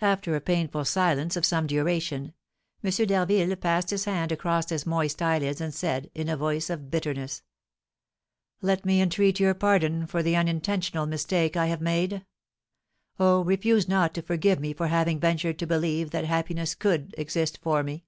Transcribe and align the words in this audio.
After 0.00 0.34
a 0.34 0.40
painful 0.40 0.84
silence 0.84 1.36
of 1.36 1.46
some 1.46 1.68
duration, 1.68 2.34
M. 2.82 2.90
d'Harville 2.90 3.54
passed 3.54 3.90
his 3.90 4.06
hand 4.06 4.32
across 4.32 4.70
his 4.70 4.86
moist 4.86 5.22
eyelids 5.22 5.60
and 5.60 5.72
said, 5.72 6.10
in 6.16 6.28
a 6.28 6.36
voice 6.36 6.68
of 6.68 6.90
bitterness: 6.90 7.44
"Let 8.60 8.84
me 8.84 9.00
entreat 9.00 9.38
your 9.38 9.54
pardon 9.54 10.08
for 10.08 10.20
the 10.20 10.34
unintentional 10.34 11.06
mistake 11.06 11.56
I 11.56 11.66
have 11.66 11.80
made. 11.80 12.26
Oh, 13.20 13.44
refuse 13.44 13.86
not 13.86 14.14
to 14.14 14.22
forgive 14.22 14.58
me 14.58 14.72
for 14.72 14.88
having 14.88 15.20
ventured 15.20 15.60
to 15.60 15.66
believe 15.68 16.10
that 16.10 16.24
happiness 16.24 16.74
could 16.74 17.14
exist 17.16 17.60
for 17.62 17.84
me!" 17.84 18.04